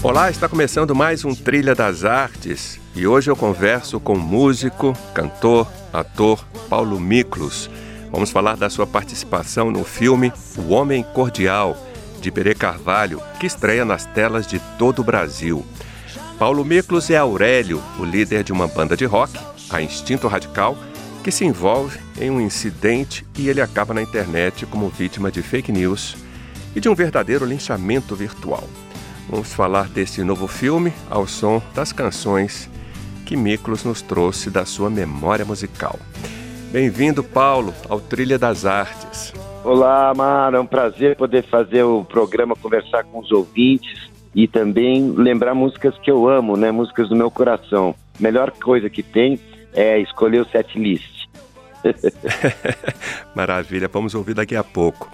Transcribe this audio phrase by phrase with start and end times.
[0.00, 4.96] Olá, está começando mais um Trilha das Artes e hoje eu converso com o músico,
[5.12, 7.68] cantor, ator Paulo Miklos.
[8.08, 11.76] Vamos falar da sua participação no filme O Homem Cordial,
[12.20, 15.66] de Perê Carvalho, que estreia nas telas de todo o Brasil.
[16.38, 19.36] Paulo Miklos é Aurélio, o líder de uma banda de rock,
[19.68, 20.78] a Instinto Radical,
[21.24, 25.72] que se envolve em um incidente e ele acaba na internet como vítima de fake
[25.72, 26.16] news
[26.76, 28.62] e de um verdadeiro linchamento virtual.
[29.28, 32.68] Vamos falar desse novo filme ao som das canções
[33.26, 35.98] que Miklos nos trouxe da sua memória musical.
[36.72, 39.34] Bem-vindo, Paulo, ao Trilha das Artes.
[39.62, 45.10] Olá, Mara, é um prazer poder fazer o programa, conversar com os ouvintes e também
[45.10, 46.70] lembrar músicas que eu amo, né?
[46.70, 47.94] Músicas do meu coração.
[48.18, 49.38] Melhor coisa que tem
[49.74, 51.28] é escolher o set list.
[53.36, 55.10] Maravilha, vamos ouvir daqui a pouco.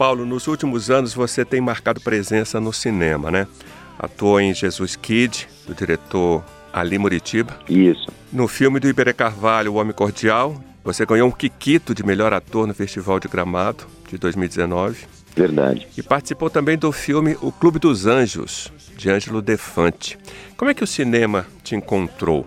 [0.00, 3.46] Paulo, nos últimos anos você tem marcado presença no cinema, né?
[3.98, 6.42] Atuou em Jesus Kid, do diretor
[6.72, 7.58] Ali Muritiba.
[7.68, 8.08] Isso.
[8.32, 12.66] No filme do Iberê Carvalho, O Homem Cordial, você ganhou um Kikito de melhor ator
[12.66, 15.04] no Festival de Gramado de 2019.
[15.36, 15.86] Verdade.
[15.94, 20.18] E participou também do filme O Clube dos Anjos, de Ângelo Defante.
[20.56, 22.46] Como é que o cinema te encontrou?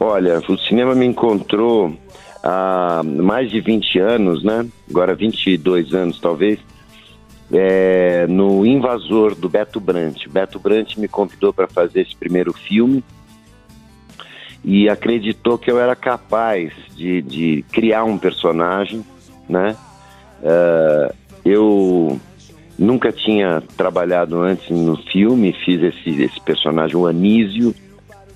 [0.00, 1.96] Olha, o cinema me encontrou
[2.42, 4.66] há mais de 20 anos, né?
[4.90, 6.58] Agora 22 anos talvez,
[7.52, 10.26] é, no Invasor do Beto Brant.
[10.28, 13.04] Beto Brant me convidou para fazer esse primeiro filme
[14.64, 19.04] e acreditou que eu era capaz de, de criar um personagem,
[19.48, 19.76] né?
[20.40, 21.14] Uh,
[21.44, 22.20] eu
[22.78, 27.74] nunca tinha trabalhado antes no filme, fiz esse, esse personagem, o Anísio,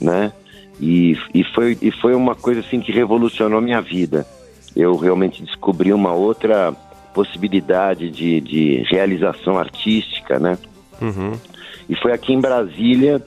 [0.00, 0.33] né?
[0.81, 4.27] E, e, foi, e foi uma coisa assim que revolucionou minha vida.
[4.75, 6.75] Eu realmente descobri uma outra
[7.16, 10.59] possibilidade de, de realização artística, né?
[11.00, 11.32] Uhum.
[11.88, 13.22] E foi aqui em Brasília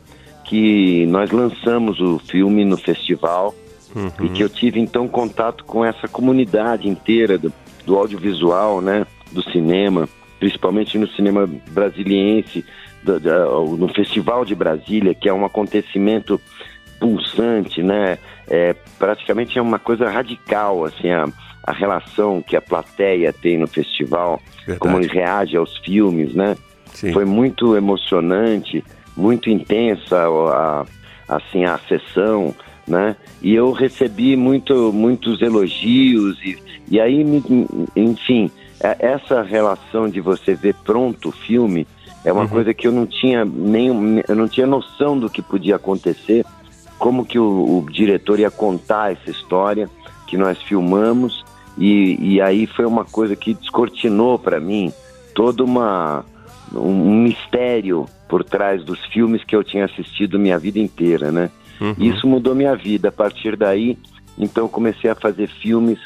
[0.45, 3.55] que nós lançamos o filme no festival
[3.95, 4.27] uhum.
[4.27, 7.51] e que eu tive então contato com essa comunidade inteira do,
[7.83, 9.07] do audiovisual, né?
[9.31, 10.07] Do cinema,
[10.39, 12.63] principalmente no cinema brasiliense,
[13.01, 16.39] do, do, no Festival de Brasília, que é um acontecimento
[16.99, 18.19] pulsante, né?
[18.47, 21.27] É, praticamente é uma coisa radical, assim, a,
[21.69, 24.79] a relação que a plateia tem no festival, Verdade.
[24.79, 26.57] como ele reage aos filmes, né?
[26.95, 27.13] Sim.
[27.13, 28.83] Foi muito emocionante,
[29.15, 30.81] muito intensa a,
[31.29, 32.55] a, assim a sessão,
[32.87, 33.15] né?
[33.39, 36.57] E eu recebi muito, muitos elogios e,
[36.89, 37.23] e aí,
[37.95, 38.49] enfim,
[38.81, 41.85] é, essa relação de você ver pronto o filme
[42.25, 42.47] é uma uhum.
[42.47, 46.43] coisa que eu não tinha nem eu não tinha noção do que podia acontecer,
[46.97, 49.87] como que o, o diretor ia contar essa história
[50.25, 51.47] que nós filmamos
[51.79, 54.91] e, e aí foi uma coisa que descortinou para mim
[55.33, 56.25] todo uma,
[56.73, 61.49] um mistério por trás dos filmes que eu tinha assistido minha vida inteira, né?
[61.79, 61.95] Uhum.
[61.97, 63.07] Isso mudou minha vida.
[63.07, 63.97] A partir daí,
[64.37, 65.97] então comecei a fazer filmes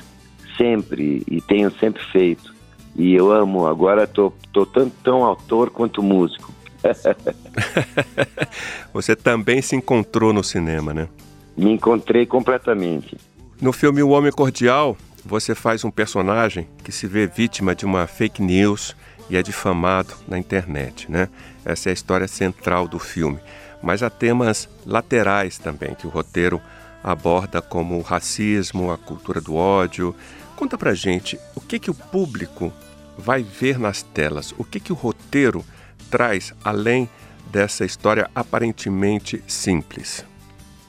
[0.55, 2.53] sempre e tenho sempre feito.
[2.95, 3.65] E eu amo.
[3.65, 6.53] Agora tô, tô tanto tão autor quanto músico.
[8.93, 11.09] Você também se encontrou no cinema, né?
[11.57, 13.17] Me encontrei completamente.
[13.59, 14.95] No filme O Homem Cordial,
[15.25, 18.95] você faz um personagem que se vê vítima de uma fake news
[19.29, 21.29] e é difamado na internet, né?
[21.63, 23.39] Essa é a história central do filme.
[23.81, 26.61] Mas há temas laterais também que o roteiro
[27.03, 30.15] aborda como o racismo, a cultura do ódio.
[30.55, 32.71] Conta pra gente o que que o público
[33.17, 35.63] vai ver nas telas, o que que o roteiro
[36.09, 37.09] traz além
[37.51, 40.25] dessa história aparentemente simples.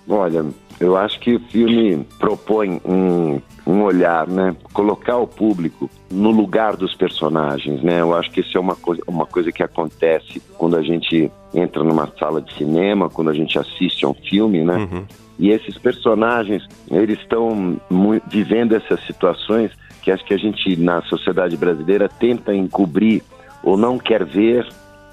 [0.09, 0.45] Olha,
[0.81, 4.55] eu acho que o filme propõe um, um olhar, né?
[4.73, 8.01] Colocar o público no lugar dos personagens, né?
[8.01, 11.83] Eu acho que isso é uma, coisa, uma coisa que acontece quando a gente entra
[11.83, 14.77] numa sala de cinema, quando a gente assiste a um filme, né?
[14.77, 15.05] Uhum.
[15.39, 17.81] E esses personagens, eles estão
[18.29, 19.71] vivendo essas situações
[20.03, 23.23] que acho que a gente, na sociedade brasileira, tenta encobrir
[23.63, 24.69] ou não quer ver,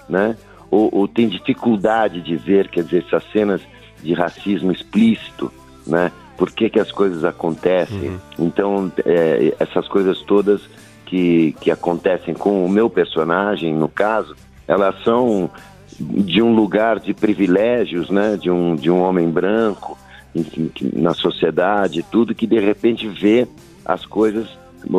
[0.10, 0.36] né?
[0.70, 3.62] Ou, ou tem dificuldade de ver, quer dizer, essas cenas
[4.04, 5.52] de racismo explícito,
[5.86, 6.12] né?
[6.38, 8.10] por que, que as coisas acontecem.
[8.10, 8.20] Uhum.
[8.40, 10.62] Então, é, essas coisas todas
[11.06, 14.36] que, que acontecem com o meu personagem, no caso,
[14.68, 15.52] elas são
[16.00, 18.38] de um lugar de privilégios, né?
[18.38, 19.96] De um, de um homem branco
[20.34, 23.48] enfim, na sociedade, tudo que de repente vê
[23.86, 24.48] as coisas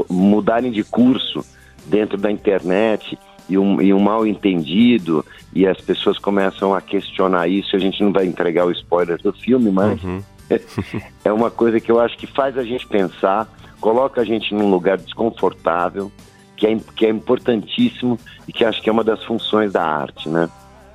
[0.08, 1.44] mudarem de curso
[1.86, 3.18] dentro da internet
[3.48, 7.76] e um, e um mal entendido e as pessoas começam a questionar isso.
[7.76, 10.22] A gente não vai entregar o spoiler do filme, mas uhum.
[11.24, 13.48] é uma coisa que eu acho que faz a gente pensar,
[13.80, 16.10] coloca a gente num lugar desconfortável,
[16.56, 20.28] que é, que é importantíssimo e que acho que é uma das funções da arte,
[20.28, 20.48] né?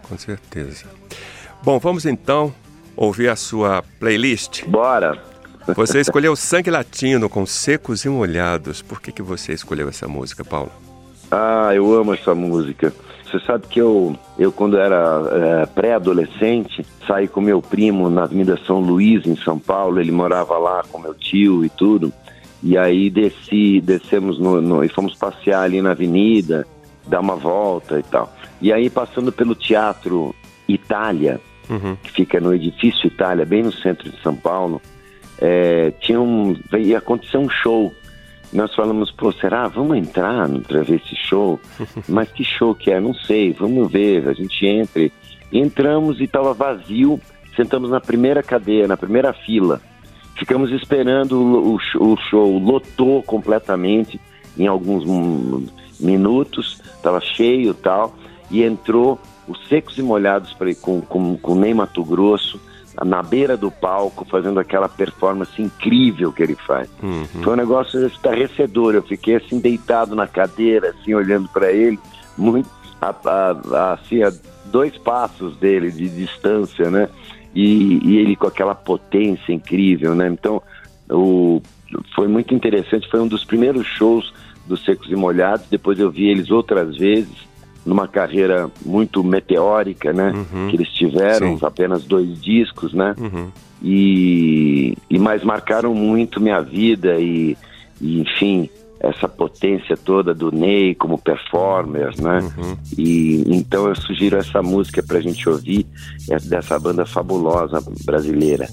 [0.08, 0.86] Com certeza.
[1.64, 2.54] Bom, vamos então
[2.96, 4.66] ouvir a sua playlist.
[4.66, 5.22] Bora!
[5.76, 8.82] Você escolheu Sangue Latino com Secos e Molhados.
[8.82, 10.72] Por que, que você escolheu essa música, Paulo?
[11.32, 12.94] Ah, eu amo essa música.
[13.24, 18.58] Você sabe que eu, eu quando era é, pré-adolescente, saí com meu primo na Avenida
[18.66, 20.00] São Luís, em São Paulo.
[20.00, 22.14] Ele morava lá com meu tio e tudo.
[22.64, 26.66] E aí desci, descemos no, no, e fomos passear ali na avenida,
[27.06, 28.34] dar uma volta e tal.
[28.62, 30.34] E aí passando pelo Teatro
[30.68, 31.40] Itália,
[31.70, 31.96] uhum.
[32.02, 34.82] que fica no edifício Itália, bem no centro de São Paulo,
[35.40, 37.94] é, tinha um, ia acontecer um show.
[38.54, 39.68] Nós falamos, pô, será?
[39.68, 41.60] Vamos entrar para ver esse show?
[42.08, 43.00] Mas que show que é?
[43.00, 44.28] Não sei, vamos ver.
[44.28, 45.10] A gente entra.
[45.52, 47.20] Entramos e estava vazio.
[47.56, 49.82] Sentamos na primeira cadeira, na primeira fila.
[50.38, 54.20] Ficamos esperando o, o, o show, lotou completamente
[54.58, 55.04] em alguns
[56.00, 58.16] minutos, estava cheio tal,
[58.52, 62.60] e entrou os secos e molhados pra, com, com, com Ney Mato Grosso,
[63.06, 66.90] na beira do palco, fazendo aquela performance incrível que ele faz.
[67.02, 67.44] Uhum.
[67.44, 68.96] Foi um negócio estarrecedor.
[68.96, 72.00] Eu fiquei assim deitado na cadeira, assim olhando para ele,
[72.38, 72.70] muito
[73.02, 74.32] a, a, assim a
[74.66, 77.10] dois passos dele de distância, né?
[77.54, 80.28] E, e, ele com aquela potência incrível, né?
[80.28, 80.62] Então,
[81.10, 81.62] o,
[82.16, 83.10] foi muito interessante.
[83.10, 84.34] Foi um dos primeiros shows
[84.68, 85.66] dos Secos e Molhados.
[85.70, 87.48] Depois eu vi eles outras vezes
[87.88, 90.32] numa carreira muito meteórica, né?
[90.32, 90.68] Uhum.
[90.70, 91.66] Que eles tiveram, Sim.
[91.66, 93.16] apenas dois discos, né?
[93.18, 93.50] Uhum.
[93.82, 97.56] E, e mais marcaram muito minha vida e,
[98.02, 98.70] e, enfim,
[99.00, 102.40] essa potência toda do Ney como performer, né?
[102.58, 102.78] Uhum.
[102.98, 105.86] E então eu sugiro essa música pra gente ouvir,
[106.30, 108.68] é dessa banda fabulosa brasileira.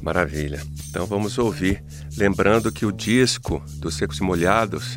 [0.00, 0.62] Maravilha.
[0.88, 1.82] Então vamos ouvir.
[2.16, 4.96] Lembrando que o disco dos Secos e Molhados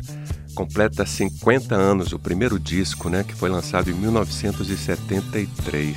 [0.52, 5.96] completa 50 anos, o primeiro disco, né, que foi lançado em 1973.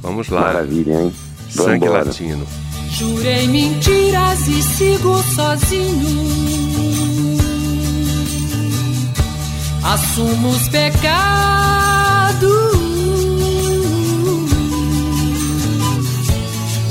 [0.00, 0.42] Vamos lá.
[0.42, 1.12] Maravilha, hein?
[1.50, 2.04] Sangue Vambora.
[2.06, 2.46] Latino.
[2.90, 6.32] Jurei mentiras e sigo sozinho.
[9.82, 10.92] Assumo os pecados.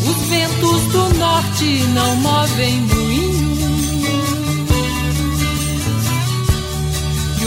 [0.08, 2.86] Os ventos do norte não movem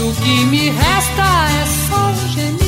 [0.07, 2.65] o que me resta é só um gemido.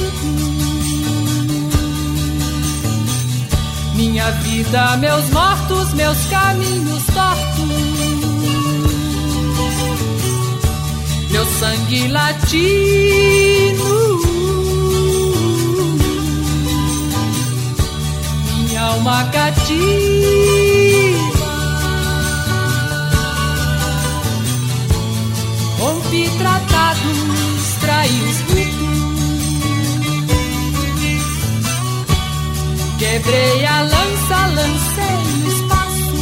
[3.93, 8.07] Minha vida, meus mortos, meus caminhos tortos.
[11.29, 12.57] Meu sangue latino.
[18.55, 20.17] Minha alma cativa.
[25.79, 27.26] Rompi tratados,
[28.07, 28.87] traí os ritos.
[32.97, 36.15] Quebrei a lança, lancei no espaço.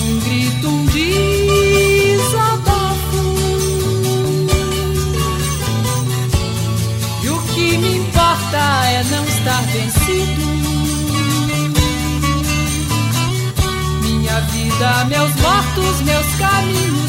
[0.00, 2.42] Um grito, um desabafo.
[7.22, 10.52] E o que me importa é não estar vencido.
[14.50, 17.01] vida, meus mortos, meus caminhos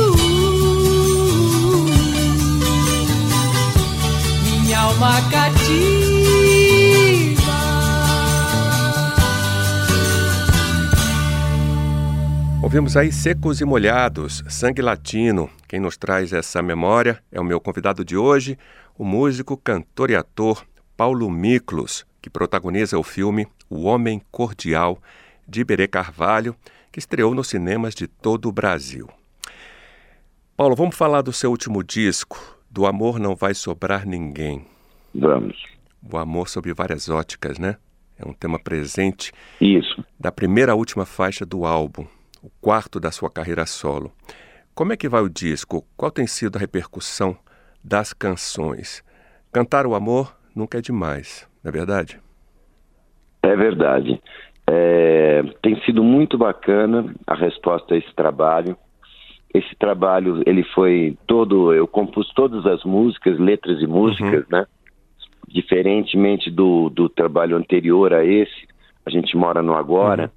[4.44, 6.26] minha alma cativa.
[12.62, 15.50] Ouvimos aí Secos e Molhados, Sangue Latino.
[15.68, 18.58] Quem nos traz essa memória é o meu convidado de hoje,
[18.98, 20.66] o músico, cantor e ator
[20.98, 25.02] Paulo Miklos, que protagoniza o filme O Homem Cordial,
[25.48, 26.56] de Iberê Carvalho,
[26.96, 29.10] que estreou nos cinemas de todo o Brasil.
[30.56, 34.66] Paulo, vamos falar do seu último disco, Do Amor Não Vai Sobrar Ninguém.
[35.14, 35.62] Vamos.
[36.10, 37.76] O amor sob várias óticas, né?
[38.18, 39.34] É um tema presente.
[39.60, 40.06] Isso.
[40.18, 42.08] Da primeira à última faixa do álbum,
[42.42, 44.10] o quarto da sua carreira solo.
[44.74, 45.86] Como é que vai o disco?
[45.98, 47.38] Qual tem sido a repercussão
[47.84, 49.04] das canções?
[49.52, 52.22] Cantar o amor nunca é demais, não é verdade?
[53.44, 54.22] É verdade.
[54.68, 58.76] É, tem sido muito bacana a resposta a esse trabalho.
[59.54, 64.52] Esse trabalho, ele foi todo, eu compus todas as músicas, letras e músicas, uhum.
[64.52, 64.66] né?
[65.48, 68.68] Diferentemente do, do trabalho anterior a esse,
[69.06, 70.30] a gente mora no agora, uhum.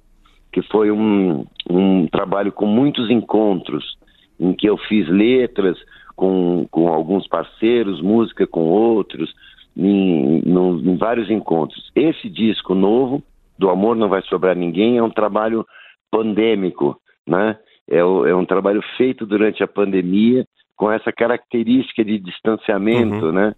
[0.53, 3.97] que foi um, um trabalho com muitos encontros,
[4.39, 5.77] em que eu fiz letras
[6.15, 9.33] com, com alguns parceiros, música com outros,
[9.75, 11.91] em, no, em vários encontros.
[11.95, 13.23] Esse disco novo,
[13.59, 15.65] do Amor Não Vai Sobrar Ninguém, é um trabalho
[16.09, 17.57] pandêmico, né?
[17.87, 18.03] É, é
[18.35, 23.31] um trabalho feito durante a pandemia, com essa característica de distanciamento, uhum.
[23.33, 23.53] né?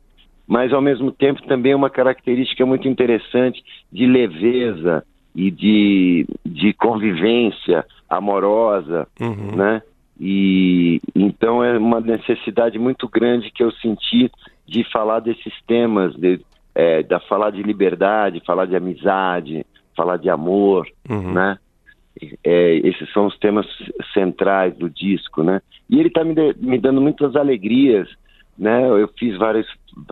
[0.48, 5.06] Mas, ao mesmo tempo, também é uma característica muito interessante de leveza
[5.36, 9.56] e de, de convivência amorosa, uhum.
[9.56, 9.82] né?
[10.20, 14.32] E então é uma necessidade muito grande que eu senti
[14.68, 16.40] de falar desses temas, de,
[16.76, 21.34] é, da falar de liberdade, falar de amizade, falar de amor, uhum.
[21.34, 21.58] né?
[22.44, 23.66] É, esses são os temas
[24.14, 25.62] centrais do disco, né?
[25.90, 28.08] E ele está me, me dando muitas alegrias,
[28.58, 28.88] né?
[28.88, 29.68] Eu fiz vários,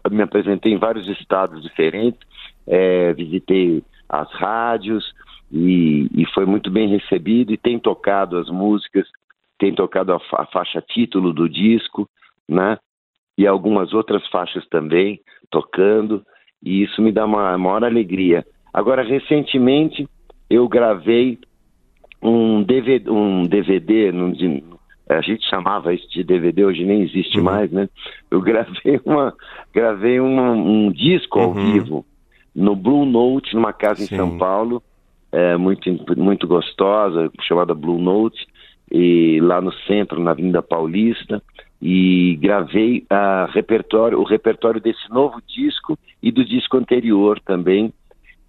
[0.09, 2.19] me apresentei em vários estados diferentes,
[2.65, 5.13] é, visitei as rádios
[5.51, 9.07] e, e, foi muito bem recebido e tem tocado as músicas,
[9.57, 12.09] tem tocado a, a faixa título do disco,
[12.47, 12.77] né?
[13.39, 16.25] e algumas outras faixas também tocando,
[16.61, 18.45] e isso me dá uma maior alegria.
[18.73, 20.07] Agora, recentemente,
[20.49, 21.37] eu gravei
[22.21, 24.11] um DVD, um DVD
[25.09, 27.43] a gente chamava isso de DVD, hoje nem existe uhum.
[27.43, 27.89] mais, né?
[28.29, 29.33] Eu gravei, uma,
[29.73, 31.71] gravei uma, um disco ao uhum.
[31.71, 32.05] vivo
[32.55, 34.13] no Blue Note, numa casa Sim.
[34.13, 34.83] em São Paulo,
[35.31, 38.45] é, muito, muito gostosa, chamada Blue Note,
[38.91, 41.41] e lá no centro, na Avenida Paulista
[41.81, 47.93] e gravei a repertório, o repertório desse novo disco e do disco anterior também.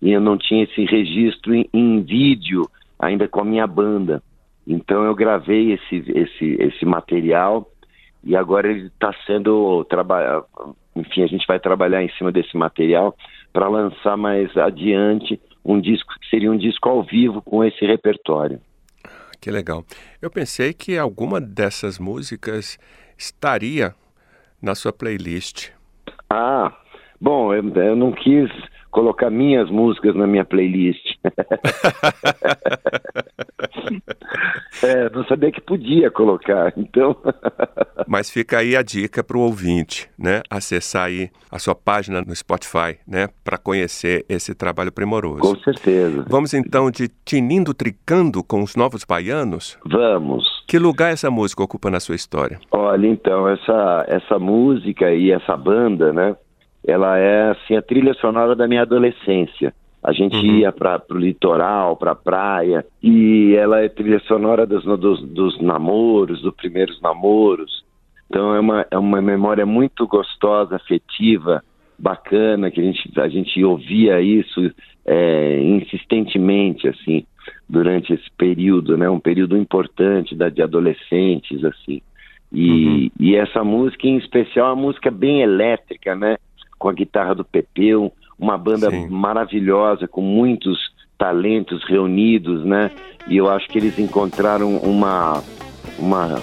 [0.00, 4.22] E eu não tinha esse registro em, em vídeo ainda com a minha banda.
[4.66, 7.70] Então eu gravei esse, esse, esse material
[8.22, 10.46] e agora ele está sendo trabalhado.
[10.94, 13.16] Enfim, a gente vai trabalhar em cima desse material
[13.52, 18.60] para lançar mais adiante um disco que seria um disco ao vivo com esse repertório.
[19.40, 19.84] Que legal.
[20.20, 22.78] Eu pensei que alguma dessas músicas
[23.16, 23.94] estaria
[24.60, 25.70] na sua playlist?
[26.28, 26.72] Ah,
[27.18, 28.50] bom, eu, eu não quis
[28.90, 31.16] colocar minhas músicas na minha playlist.
[34.82, 37.16] é, não sabia que podia colocar, então.
[38.06, 40.42] Mas fica aí a dica para o ouvinte, né?
[40.50, 43.28] Acessar aí a sua página no Spotify, né?
[43.44, 45.40] Para conhecer esse trabalho primoroso.
[45.40, 46.24] Com certeza.
[46.28, 49.78] Vamos então de Tinindo Tricando com os Novos Baianos?
[49.86, 50.44] Vamos.
[50.66, 52.58] Que lugar essa música ocupa na sua história?
[52.70, 56.36] Olha, então, essa, essa música e essa banda, né?
[56.86, 59.74] Ela é, assim, a trilha sonora da minha adolescência.
[60.02, 60.58] A gente uhum.
[60.58, 65.60] ia para o litoral, para a praia, e ela é trilha sonora dos, dos, dos
[65.60, 67.84] namoros, dos primeiros namoros.
[68.26, 71.62] Então é uma, é uma memória muito gostosa, afetiva,
[71.98, 74.70] bacana, que a gente, a gente ouvia isso
[75.04, 77.26] é, insistentemente, assim
[77.68, 79.08] durante esse período, né?
[79.08, 82.00] Um período importante da, de adolescentes, assim.
[82.52, 83.10] E, uhum.
[83.20, 86.36] e essa música em especial é uma música bem elétrica, né?
[86.80, 89.06] Com a guitarra do Pepeu, uma banda Sim.
[89.08, 92.90] maravilhosa, com muitos talentos reunidos, né?
[93.28, 95.42] E eu acho que eles encontraram uma,
[95.98, 96.40] uma,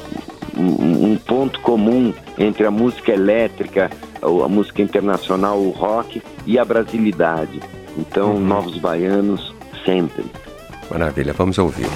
[0.55, 3.89] um, um ponto comum entre a música elétrica,
[4.21, 7.59] a música internacional, o rock e a brasilidade.
[7.97, 8.39] Então, uhum.
[8.39, 9.53] Novos Baianos,
[9.83, 10.23] sempre.
[10.91, 11.87] Maravilha, vamos ouvir.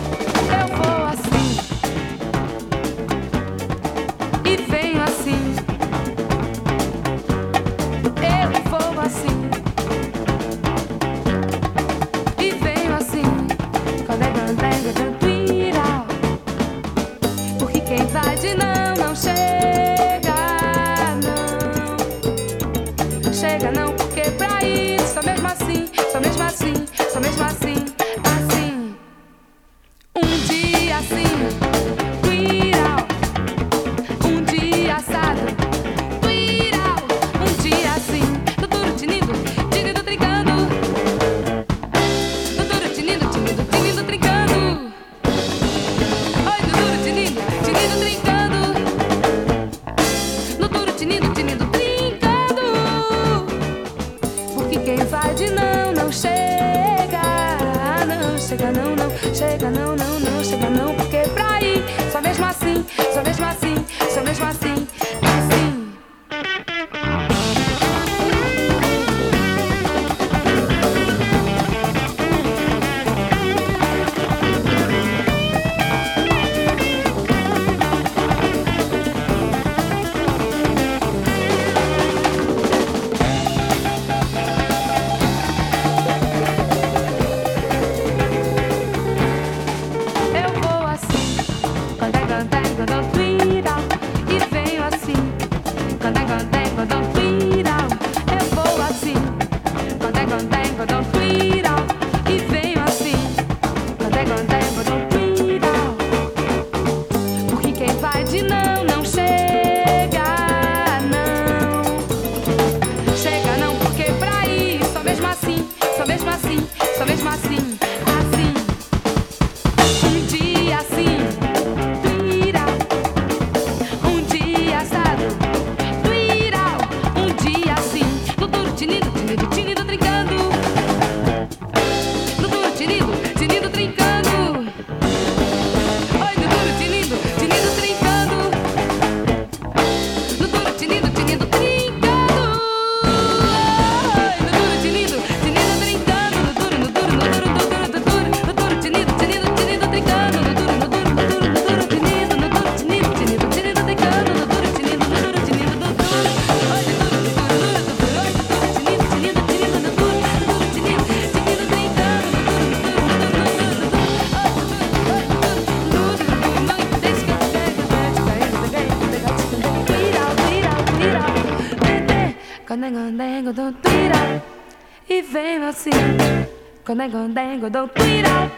[176.92, 178.52] Condengo, dou tira,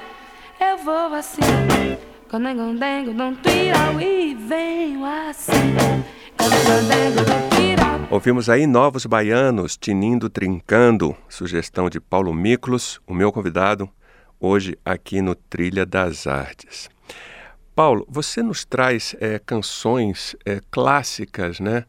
[0.60, 1.40] eu vou assim.
[2.28, 5.52] Condengo, dou tira e venho assim.
[6.36, 8.08] Condengo, dou tira.
[8.10, 13.88] Ouvimos aí Novos Baianos, Tinindo Trincando, sugestão de Paulo Miklos, o meu convidado,
[14.40, 16.90] hoje aqui no Trilha das Artes.
[17.76, 21.86] Paulo, você nos traz é, canções é, clássicas né,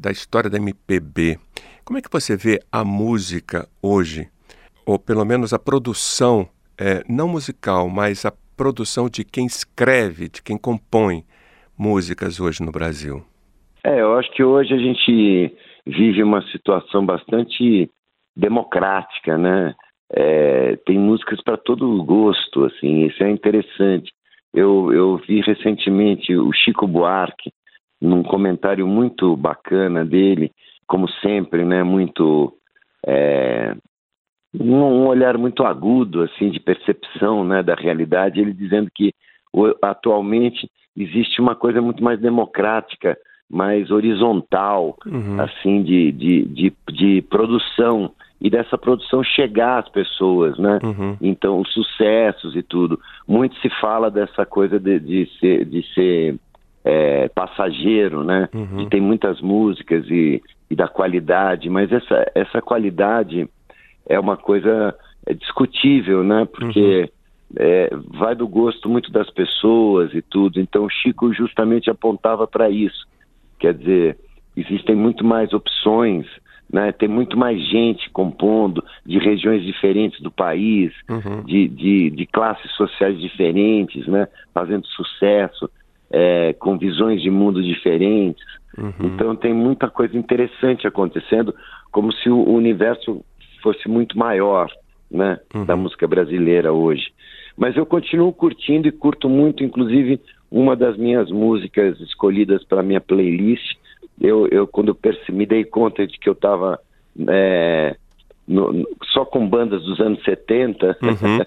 [0.00, 1.38] da história da MPB.
[1.84, 4.28] Como é que você vê a música hoje,
[4.86, 10.42] ou pelo menos a produção, é, não musical, mas a produção de quem escreve, de
[10.42, 11.24] quem compõe
[11.78, 13.24] músicas hoje no Brasil?
[13.84, 15.54] É, eu acho que hoje a gente
[15.86, 17.90] vive uma situação bastante
[18.36, 19.74] democrática, né?
[20.10, 24.12] É, tem músicas para todo gosto, assim, isso é interessante.
[24.52, 27.50] Eu, eu vi recentemente o Chico Buarque,
[28.00, 30.52] num comentário muito bacana dele,
[30.86, 31.82] como sempre, né?
[31.82, 32.52] Muito
[33.06, 33.74] é,
[34.58, 38.40] um olhar muito agudo, assim, de percepção, né, da realidade.
[38.40, 39.12] Ele dizendo que
[39.82, 43.16] atualmente existe uma coisa muito mais democrática
[43.50, 45.40] mais horizontal, uhum.
[45.40, 50.78] assim, de, de, de, de, produção e dessa produção chegar às pessoas, né?
[50.82, 51.16] Uhum.
[51.20, 52.98] Então, os sucessos e tudo.
[53.28, 56.36] Muito se fala dessa coisa de, de ser, de ser
[56.84, 58.48] é, passageiro, né?
[58.52, 58.78] Uhum.
[58.78, 63.48] De ter muitas músicas e, e da qualidade, mas essa, essa qualidade
[64.06, 64.94] é uma coisa
[65.38, 66.46] discutível, né?
[66.50, 67.56] Porque uhum.
[67.56, 70.60] é, vai do gosto muito das pessoas e tudo.
[70.60, 73.06] Então, Chico justamente apontava para isso
[73.64, 74.18] Quer dizer,
[74.54, 76.26] existem muito mais opções,
[76.70, 76.92] né?
[76.92, 81.42] tem muito mais gente compondo de regiões diferentes do país, uhum.
[81.44, 84.28] de, de, de, classes sociais diferentes, né?
[84.52, 85.70] fazendo sucesso,
[86.10, 88.44] é, com visões de mundo diferentes.
[88.76, 88.92] Uhum.
[89.00, 91.54] Então tem muita coisa interessante acontecendo,
[91.90, 93.24] como se o universo
[93.64, 94.70] fosse muito maior
[95.10, 95.40] né?
[95.54, 95.64] Uhum.
[95.64, 97.12] da música brasileira hoje.
[97.56, 103.00] Mas eu continuo curtindo e curto muito, inclusive, uma das minhas músicas escolhidas para minha
[103.00, 103.76] playlist,
[104.20, 104.96] eu, eu quando
[105.30, 106.78] me dei conta de que eu estava
[107.28, 107.96] é,
[109.12, 111.38] só com bandas dos anos 70, uhum.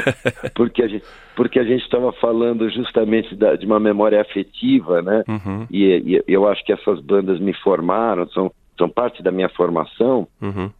[0.54, 5.24] porque a gente porque a gente estava falando justamente da, de uma memória afetiva, né?
[5.26, 5.66] Uhum.
[5.68, 10.28] E, e, eu acho que essas bandas me formaram, são, são parte da minha formação.
[10.40, 10.70] Uhum.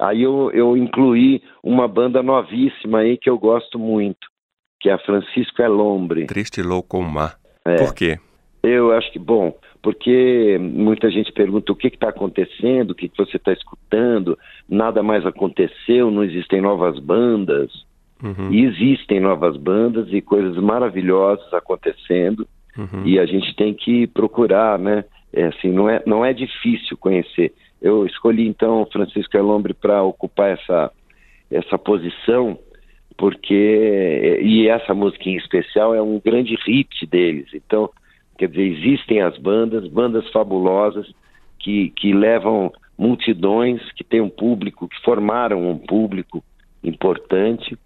[0.00, 4.28] Aí eu, eu incluí uma banda novíssima aí que eu gosto muito,
[4.80, 6.26] que é a Francisco Elombre.
[6.26, 7.36] Triste Loucomar.
[7.64, 7.76] É.
[7.76, 8.18] Por quê?
[8.62, 13.16] Eu acho que, bom, porque muita gente pergunta o que está acontecendo, o que, que
[13.16, 17.70] você está escutando, nada mais aconteceu, não existem novas bandas.
[18.22, 18.52] Uhum.
[18.52, 22.46] E existem novas bandas e coisas maravilhosas acontecendo.
[22.76, 23.04] Uhum.
[23.04, 25.04] E a gente tem que procurar, né?
[25.32, 27.52] É, assim, não é, não é difícil conhecer.
[27.80, 30.92] Eu escolhi então Francisco Elombre para ocupar essa,
[31.50, 32.58] essa posição
[33.18, 37.48] porque e essa música em especial é um grande hit deles.
[37.52, 37.90] Então,
[38.38, 41.12] quer dizer, existem as bandas, bandas fabulosas
[41.58, 46.42] que, que levam multidões, que têm um público, que formaram um público
[46.82, 47.76] importante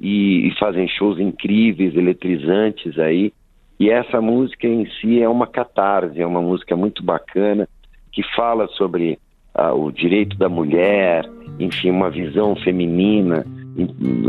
[0.00, 3.32] e, e fazem shows incríveis, eletrizantes aí.
[3.78, 7.68] E essa música em si é uma catarse, é uma música muito bacana
[8.12, 9.20] que fala sobre
[9.60, 13.44] ah, o direito da mulher, enfim, uma visão feminina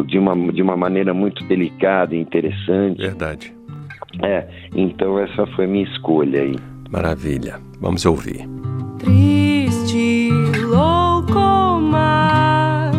[0.05, 3.01] de uma, de uma maneira muito delicada e interessante.
[3.01, 3.53] Verdade.
[4.21, 6.55] É, então essa foi minha escolha aí.
[6.89, 7.61] Maravilha.
[7.79, 8.45] Vamos ouvir.
[8.99, 10.29] Triste,
[10.65, 12.91] louco mar,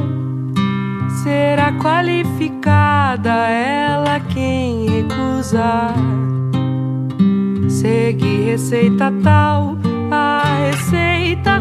[1.23, 5.95] será qualificada ela quem recusar.
[7.69, 9.77] Segue receita tal,
[10.11, 11.61] a receita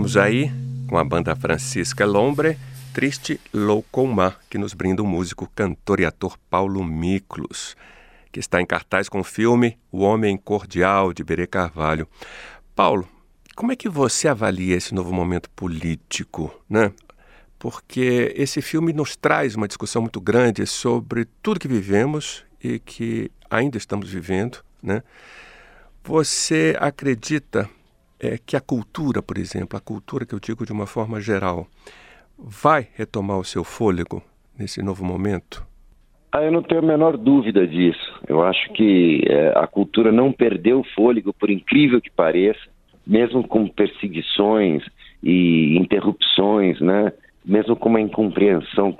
[0.00, 0.50] Ouvimos aí,
[0.88, 2.56] com a banda Francisca Lombre,
[2.94, 7.76] Triste Loucomar, que nos brinda o músico, cantor e ator Paulo Miklos,
[8.32, 12.08] que está em cartaz com o filme O Homem Cordial, de Berê Carvalho.
[12.74, 13.06] Paulo,
[13.54, 16.90] como é que você avalia esse novo momento político, né?
[17.58, 23.30] Porque esse filme nos traz uma discussão muito grande sobre tudo que vivemos e que
[23.50, 25.02] ainda estamos vivendo, né?
[26.02, 27.68] Você acredita
[28.20, 31.66] é que a cultura, por exemplo, a cultura que eu digo de uma forma geral,
[32.38, 34.22] vai retomar o seu fôlego
[34.58, 35.66] nesse novo momento?
[36.32, 38.20] Ah, eu não tenho a menor dúvida disso.
[38.28, 42.60] Eu acho que é, a cultura não perdeu o fôlego, por incrível que pareça,
[43.06, 44.84] mesmo com perseguições
[45.22, 47.12] e interrupções, né?
[47.44, 48.96] mesmo com uma incompreensão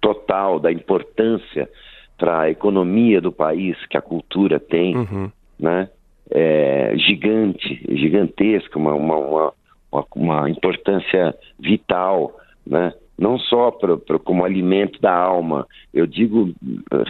[0.00, 1.68] total da importância
[2.16, 5.30] para a economia do país que a cultura tem, uhum.
[5.58, 5.88] né?
[6.30, 12.92] É, gigante, gigantesca, uma, uma, uma, uma, importância vital, né?
[13.18, 16.52] não só pra, pra, como alimento da alma, eu digo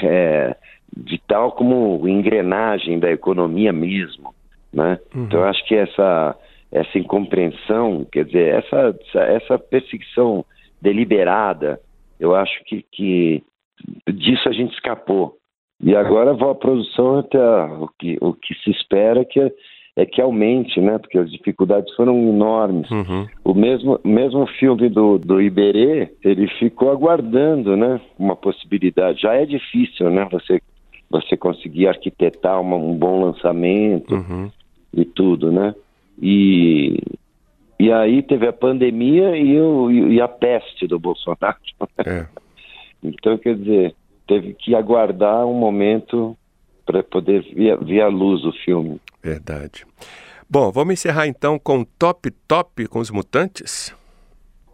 [0.03, 0.57] é,
[0.97, 4.35] vital como engrenagem da economia mesmo.
[4.73, 4.99] Né?
[5.15, 5.25] Uhum.
[5.25, 6.37] Então eu acho que essa,
[6.71, 10.45] essa incompreensão, quer dizer, essa, essa perseguição
[10.83, 11.81] deliberada,
[12.19, 13.43] eu acho que, que
[14.13, 15.37] disso a gente escapou.
[15.83, 19.53] E agora a produção até o que, o que se espera é que,
[19.97, 20.99] é que aumente, né?
[20.99, 22.91] Porque as dificuldades foram enormes.
[22.91, 23.27] Uhum.
[23.45, 28.01] O mesmo, mesmo filme do, do Iberê, ele ficou aguardando, né?
[28.19, 29.23] Uma possibilidade.
[29.23, 30.27] Já é difícil, né?
[30.31, 30.61] Você,
[31.11, 34.51] você conseguir arquitetar uma, um bom lançamento uhum.
[34.93, 35.75] e tudo, né?
[36.21, 36.99] E,
[37.79, 41.57] e aí teve a pandemia e, o, e a peste do Bolsonaro.
[42.07, 42.27] É.
[43.03, 43.95] então, quer dizer,
[44.27, 46.37] teve que aguardar um momento
[46.87, 49.01] para poder ver, ver a luz o filme.
[49.23, 49.87] Verdade.
[50.49, 53.95] Bom, vamos encerrar então com Top Top com os Mutantes?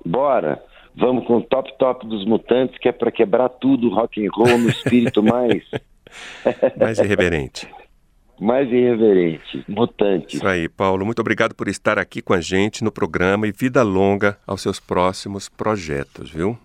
[0.04, 0.62] Bora.
[0.96, 4.58] Vamos com o Top Top dos Mutantes, que é para quebrar tudo, rock and roll
[4.58, 5.62] no espírito mais...
[6.76, 7.68] mais irreverente.
[8.40, 10.36] mais irreverente, mutante.
[10.36, 11.06] Isso aí, Paulo.
[11.06, 14.80] Muito obrigado por estar aqui com a gente no programa e vida longa aos seus
[14.80, 16.58] próximos projetos, viu?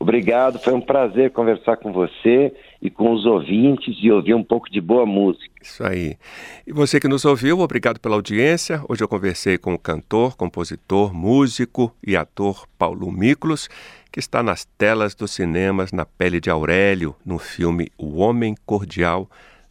[0.00, 4.70] Obrigado, foi um prazer conversar com você e com os ouvintes e ouvir um pouco
[4.70, 5.52] de boa música.
[5.60, 6.16] Isso aí.
[6.64, 8.80] E você que nos ouviu, obrigado pela audiência.
[8.88, 13.68] Hoje eu conversei com o cantor, compositor, músico e ator Paulo Miklos,
[14.12, 19.28] que está nas telas dos cinemas na pele de Aurélio, no filme O Homem Cordial,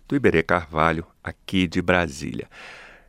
[0.10, 2.48] do Iberê Carvalho, aqui de Brasília.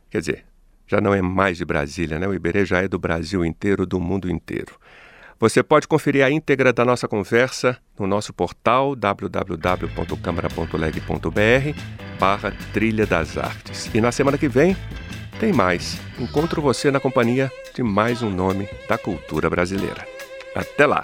[0.09, 0.45] Quer dizer,
[0.87, 2.27] já não é mais de Brasília, né?
[2.27, 4.73] O Iberê já é do Brasil inteiro, do mundo inteiro.
[5.39, 11.79] Você pode conferir a íntegra da nossa conversa no nosso portal www.câmara.leg.br
[12.19, 13.89] barra Trilha das Artes.
[13.93, 14.75] E na semana que vem
[15.39, 15.97] tem mais.
[16.19, 20.05] Encontro você na companhia de mais um nome da cultura brasileira.
[20.53, 21.03] Até lá!